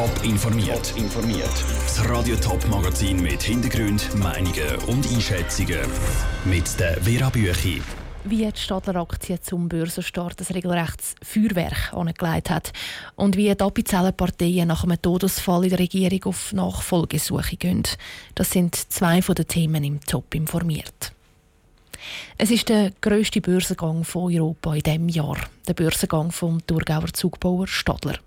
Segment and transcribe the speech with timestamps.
[0.00, 0.94] Top informiert.
[0.96, 1.64] informiert.
[1.84, 5.80] Das Radio Top Magazin mit Hintergrund, Meinungen und Einschätzungen
[6.46, 7.82] mit der Vera Büchi.
[8.24, 12.72] Wie die Stadler Aktie zum Börsenstart ein regelrechtes Feuerwerk angelegt hat
[13.14, 17.82] und wie die Parteien nach einem Todesfall in der Regierung auf Nachfolgesuche gehen.
[18.34, 21.12] Das sind zwei von den Themen im Top informiert.
[22.38, 25.36] Es ist der grösste Börsengang von Europa in diesem Jahr.
[25.68, 28.18] Der Börsengang vom Thurgauer Zugbauer Stadler.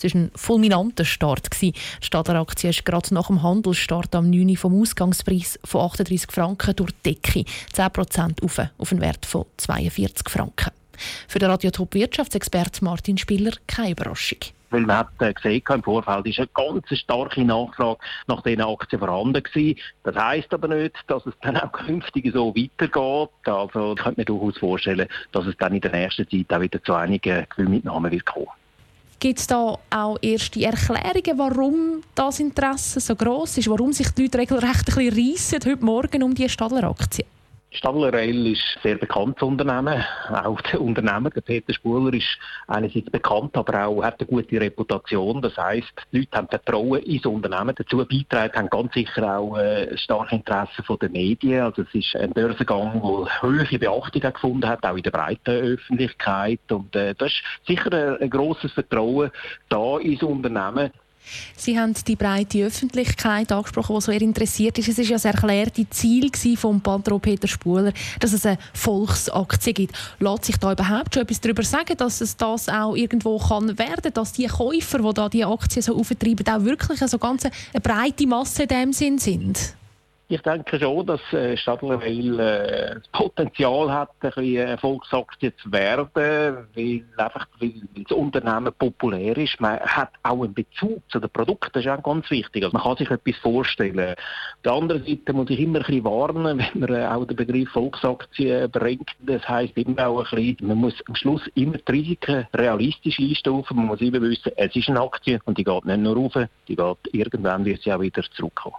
[0.00, 1.48] Es war ein fulminanter Start.
[1.60, 4.56] Die Stadler-Aktie ist gerade nach dem Handelsstart am 9.
[4.56, 10.28] vom Ausgangspreis von 38 Franken durch die Decke 10% auf, auf einen Wert von 42
[10.28, 10.81] Franken.
[11.28, 14.38] Für den Radiotop Wirtschaftsexpert Martin Spiller keine Überraschung.
[14.70, 19.00] Weil man hat äh, gesehen im Vorfeld ist eine ganz starke Nachfrage nach diesen Aktien
[19.00, 19.78] vorhanden gewesen.
[20.02, 23.30] Das heisst aber nicht, dass es dann auch künftig so weitergeht.
[23.44, 26.82] Also ich könnte mir durchaus vorstellen, dass es dann in der nächsten Zeit auch wieder
[26.82, 28.48] zu einigen Gewinnmitnahmen wird kommen.
[29.22, 34.22] Gibt es da auch erste Erklärungen, warum das Interesse so groß ist, warum sich die
[34.22, 36.48] Leute regelrecht ein bisschen reissen heute Morgen um die?
[36.48, 36.92] Stadler
[37.84, 40.04] Rail ist ein sehr bekanntes Unternehmen.
[40.28, 45.40] Auch der Unternehmer, der Peter Spuler, ist einerseits bekannt, aber auch hat eine gute Reputation.
[45.40, 47.74] Das heisst, die Leute haben Vertrauen ins Unternehmen.
[47.76, 51.62] Dazu beitragen haben ganz sicher auch äh, ein starkes Interesse der Medien.
[51.62, 56.60] Also es ist ein Börsengang, der hohe Beachtung gefunden hat, auch in der breiten Öffentlichkeit.
[56.70, 59.30] Und äh, das ist sicher ein, ein grosses Vertrauen
[59.68, 60.90] da ins Unternehmen.
[61.56, 64.88] Sie haben die breite Öffentlichkeit angesprochen, die so eher interessiert ist.
[64.88, 69.96] Es war ja das erklärte Ziel von Patro Peter Spuler, dass es eine Volksaktie gibt.
[70.18, 74.12] Lässt sich da überhaupt schon etwas darüber sagen, dass es das auch irgendwo kann werden,
[74.12, 77.80] dass die Käufer, die da die Aktien so auftreiben, auch wirklich eine so ganz eine
[77.80, 79.74] breite Masse in dem Sinn sind?
[80.32, 86.08] Ich denke schon, dass äh, Stadlerwil äh, das Potenzial hat, ein bisschen Erfolgsaktie zu werden,
[86.14, 89.60] weil einfach weil das Unternehmen populär ist.
[89.60, 92.64] Man hat auch einen Bezug zu den Produkten, das ist auch ganz wichtig.
[92.64, 94.12] Also man kann sich etwas vorstellen.
[94.12, 97.36] Auf der anderen Seite muss ich immer ein bisschen warnen, wenn man äh, auch den
[97.36, 99.10] Begriff Volksaktie bringt.
[99.18, 103.76] Das heisst immer auch ein bisschen, man muss am Schluss immer die Risiken realistisch einstufen.
[103.76, 106.32] Man muss immer wissen, es ist eine Aktie und die geht nicht nur rauf,
[106.68, 108.76] die geht irgendwann wird sie auch wieder zurückkommen.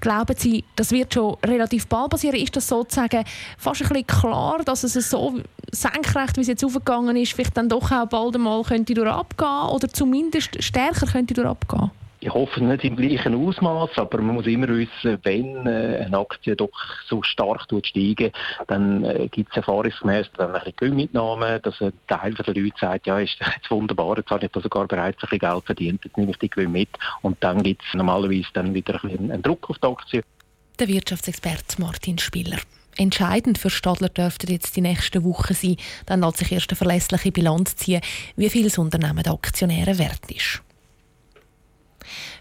[0.00, 2.36] Glauben Sie, das wird schon relativ bald passieren?
[2.36, 3.24] Ist das sozusagen
[3.56, 5.40] fast ein bisschen klar, dass es so
[5.70, 9.88] senkrecht, wie es jetzt aufgegangen ist, vielleicht dann doch auch bald einmal könnte durchabgehen oder
[9.88, 11.90] zumindest stärker könnte durchabgehen?
[12.24, 16.56] Ich hoffe nicht im gleichen Ausmaß, aber man muss immer wissen, wenn äh, eine Aktie
[16.56, 16.70] doch
[17.06, 18.34] so stark steigt,
[18.66, 23.18] dann äh, gibt es erfahrungsgemäß dann ein Gewinnmitnahme, dass ein Teil der Leute sagt, ja,
[23.18, 26.30] ist jetzt wunderbar, jetzt habe ich da sogar bereits ein bisschen Geld verdient, jetzt nehme
[26.30, 26.88] ich die Gewinn mit
[27.20, 30.22] und dann gibt es normalerweise dann wieder ein bisschen einen Druck auf die Aktie.
[30.78, 32.58] Der Wirtschaftsexperte Martin Spiller.
[32.96, 35.76] Entscheidend für Stadler dürfte jetzt die nächsten Wochen sein.
[36.06, 38.00] Dann lässt sich erst eine verlässliche Bilanz ziehen,
[38.36, 40.62] wie viel das Unternehmen der Aktionäre wert ist.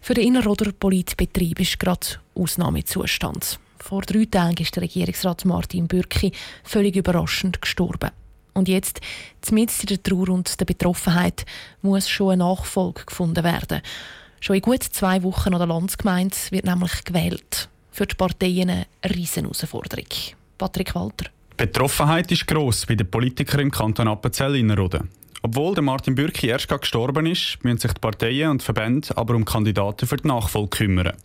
[0.01, 3.59] Für den Innerrhoder Politbetrieb ist gerade Ausnahmezustand.
[3.79, 6.31] Vor drei Tagen ist der Regierungsrat Martin Bürki
[6.63, 8.11] völlig überraschend gestorben.
[8.53, 9.01] Und jetzt,
[9.41, 11.45] zumindest in der Trauer und der Betroffenheit,
[11.81, 13.81] muss schon eine Nachfolge gefunden werden.
[14.39, 17.69] Schon in gut zwei Wochen an der Landsgemeinde wird nämlich gewählt.
[17.91, 20.07] Für die Parteien eine Riesenherausforderung.
[20.57, 21.25] Patrick Walter.
[21.51, 25.09] Die Betroffenheit ist gross bei den Politikern im Kanton Appenzell-Innerrhoden.
[25.45, 29.43] Obwohl der Martin Bürki erst gestorben ist, müssen sich die Parteien und Verbände aber um
[29.43, 31.17] Kandidaten für die Nachfolge kümmern.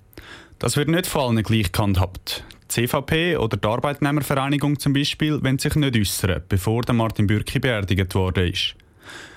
[0.58, 2.42] Das wird nicht vor allen gleich gehandhabt.
[2.62, 7.60] Die CVP oder die Arbeitnehmervereinigung zum Beispiel wollen sich nicht äußern, bevor der Martin Bürki
[7.60, 8.74] beerdigt worden ist.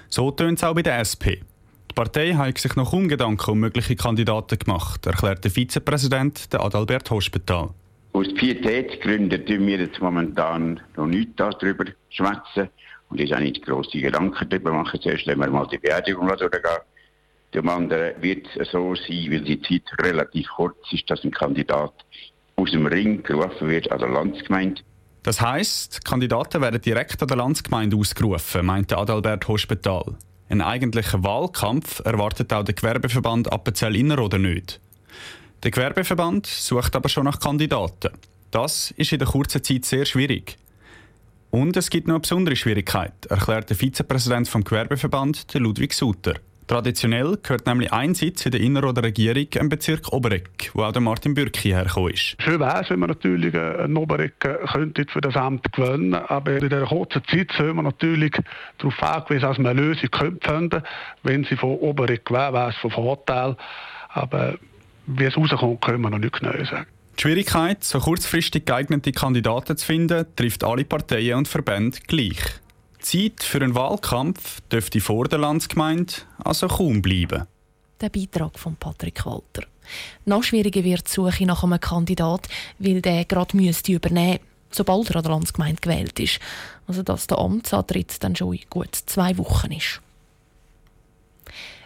[0.10, 1.46] So tönt es auch bei der SP.
[1.92, 7.12] Die Partei hat sich noch Gedanken um mögliche Kandidaten gemacht, erklärt der Vizepräsident der Adalbert
[7.12, 7.70] Hospital.
[8.14, 12.70] Aus Pietätsgründen tun wir jetzt momentan noch nichts darüber schwätzen
[13.12, 15.00] und uns auch nicht grosse Gedanken darüber machen.
[15.02, 16.62] Zuerst lassen wir mal die Beerdigung durchgehen.
[17.54, 21.94] Dem anderen wird es so sein, weil die Zeit relativ kurz ist, dass ein Kandidat
[22.56, 24.82] aus dem Ring gerufen wird an der Landsgemeinde.
[25.24, 30.16] Das heisst, Kandidaten werden direkt an der Landsgemeinde ausgerufen, meinte Adalbert Hospital.
[30.50, 34.80] Ein eigentlicher Wahlkampf erwartet auch der Gewerbeverband Appenzell Innerrhoden nicht.
[35.64, 38.12] Der Gewerbeverband sucht aber schon nach Kandidaten.
[38.50, 40.58] Das ist in der kurzen Zeit sehr schwierig.
[41.52, 46.36] Und es gibt noch eine besondere Schwierigkeit, erklärt der Vizepräsident vom Gewerbeverband, Ludwig Suter.
[46.66, 51.02] Traditionell gehört nämlich ein Sitz in der Innerrhoder Regierung im Bezirk Oberegg, wo auch der
[51.02, 52.38] Martin Bürki hergekommen ist.
[52.42, 56.70] Schön wäre es, wenn man natürlich einen Oberegg könnte für das Amt gewinnen aber in
[56.70, 58.32] dieser kurzen Zeit sind wir natürlich
[58.78, 60.10] darauf angewiesen, dass wir eine Lösung
[60.42, 60.84] finden
[61.24, 63.58] Wenn sie von Oberegg wäre, wäre es von Vorteil.
[64.08, 64.56] Aber
[65.08, 66.88] wie es rauskommt, können wir noch nicht genau sagen.
[67.22, 72.40] Die Schwierigkeit, so kurzfristig geeignete Kandidaten zu finden, trifft alle Parteien und Verbände gleich.
[72.98, 76.14] Zeit für einen Wahlkampf dürfte vor der Landsgemeinde
[76.44, 77.46] also kaum bleiben.
[78.02, 79.68] Der Beitrag von Patrick Walter.
[80.26, 84.40] Noch schwieriger wird die Suche nach einem Kandidat, weil der gerade müsste übernehmen
[84.72, 86.40] sobald er an der Landsgemeinde gewählt ist.
[86.88, 90.02] Also dass der Amtsantritt dann schon in gut zwei Wochen ist.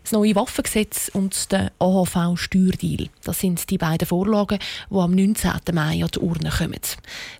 [0.05, 3.09] Das neue Waffengesetz und der AHV-Steuerdeal.
[3.23, 4.59] Das sind die beiden Vorlagen,
[4.91, 5.51] die am 19.
[5.73, 6.79] Mai an die Urne kommen.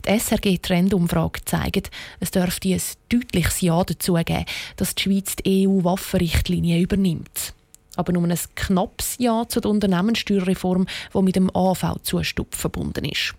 [0.04, 4.46] Die SRG-Trendumfrage zeigt, es dürfte ein deutliches Ja dazu geben,
[4.78, 7.54] dass die Schweiz die EU-Waffenrichtlinie übernimmt.
[7.98, 13.36] Aber nur ein knappes Ja zu der Unternehmenssteuerreform, die mit dem AHV-Zustupf verbunden ist.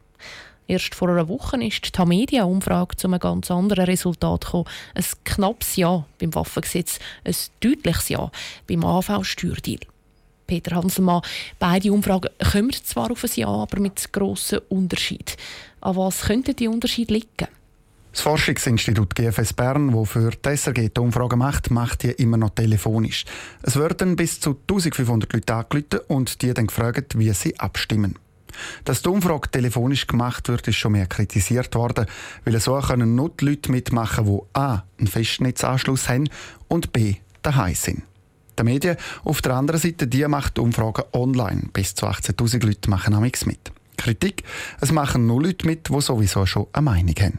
[0.69, 4.65] Erst vor einer Woche ist die Tamedia-Umfrage zu einem ganz anderen Resultat gekommen.
[4.95, 8.31] Ein knappes Ja beim Waffengesetz, ein deutliches Ja
[8.67, 9.81] beim AV-Steuerdeal.
[10.47, 11.23] Peter Hanselmann,
[11.59, 15.37] beide Umfragen kommen zwar auf ein Ja, aber mit grossen Unterschied.
[15.81, 17.49] An was könnte die Unterschied liegen?
[18.13, 22.51] Das Forschungsinstitut GFS Bern, das für die SRG die Umfrage macht, macht die immer noch
[22.51, 23.25] telefonisch.
[23.63, 28.19] Es werden bis zu 1500 Leute angerufen und die dann gefragt, wie sie abstimmen.
[28.85, 32.07] Dass die Umfrage telefonisch gemacht wird, ist schon mehr kritisiert worden,
[32.45, 34.85] weil so können nur die Leute mitmachen, die a.
[34.99, 36.29] einen Festnetzanschluss haben
[36.69, 37.17] und b.
[37.43, 38.03] daheim sind.
[38.59, 41.69] Die Medien auf der anderen Seite, die macht Umfragen online.
[41.73, 43.71] Bis zu 18.000 Leute machen nichts mit.
[43.99, 44.45] Kritik,
[44.81, 47.39] es machen nur Leute mit, die sowieso schon eine Meinung haben.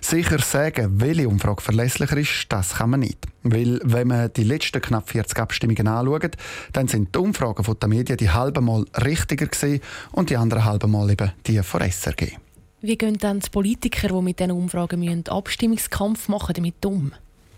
[0.00, 3.26] Sicher sagen, welche Umfrage verlässlicher ist, das kann man nicht.
[3.52, 6.36] Weil, wenn man die letzten knapp 40 Abstimmungen anschaut,
[6.72, 9.80] dann sind die Umfragen von den Medien die halbe Mal richtiger gewesen
[10.12, 12.36] und die andere halbe Mal eben die von SRG.
[12.80, 17.12] Wie gehen dann die Politiker, die mit diesen Umfragen müssen, Abstimmungskampf machen, damit um?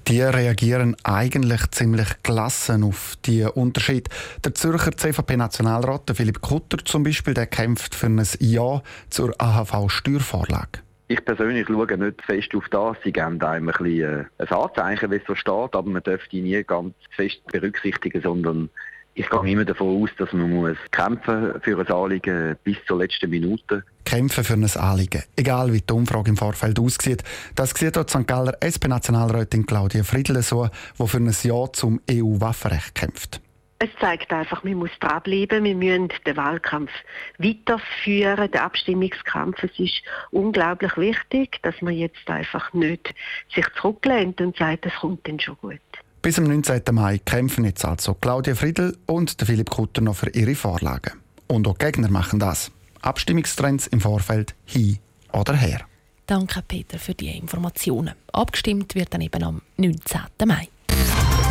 [0.08, 4.08] Die reagieren eigentlich ziemlich gelassen auf die Unterschied.
[4.42, 10.80] Der Zürcher CVP-Nationalrat Philipp Kutter zum Beispiel, der kämpft für ein Ja zur AHV-Steuervorlage.
[11.10, 12.96] Ich persönlich schaue nicht fest auf das.
[13.02, 16.20] Sie geben einem ein, bisschen, äh, ein Anzeichen, wie es so steht, aber man darf
[16.30, 18.70] die nie ganz fest berücksichtigen, sondern
[19.14, 23.28] ich gehe immer davon aus, dass man muss kämpfen für ein Anliegen bis zur letzten
[23.28, 23.82] Minute.
[24.04, 27.24] Kämpfen für ein Anliegen, egal wie die Umfrage im Vorfeld aussieht.
[27.56, 28.28] Das sieht auch St.
[28.28, 33.40] Galler SP-Nationalrätin Claudia Friedle so, die für ein Ja zum EU-Waffenrecht kämpft.
[33.82, 36.90] Es zeigt einfach, wir müssen dranbleiben, wir müssen den Wahlkampf
[37.38, 39.62] weiterführen, den Abstimmungskampf.
[39.62, 43.14] Es ist unglaublich wichtig, dass man jetzt einfach nicht
[43.54, 45.80] sich zurücklehnt und sagt, es kommt dann schon gut.
[46.20, 46.82] Bis am 19.
[46.92, 51.12] Mai kämpfen jetzt also Claudia Friedel und Philipp Kutter noch für ihre Vorlagen.
[51.46, 52.70] Und auch Gegner machen das.
[53.00, 54.98] Abstimmungstrends im Vorfeld hin
[55.32, 55.80] oder her.
[56.26, 58.14] Danke, Peter, für die Informationen.
[58.30, 60.20] Abgestimmt wird dann eben am 19.
[60.44, 60.68] Mai.